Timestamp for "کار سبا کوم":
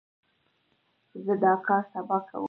1.67-2.39